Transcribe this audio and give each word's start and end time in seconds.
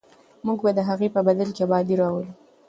موږ 0.45 0.59
به 0.65 0.71
د 0.77 0.79
هغې 0.89 1.07
په 1.15 1.19
بدل 1.27 1.49
کې 1.55 1.61
ابادي 1.65 1.95
راولو. 2.01 2.31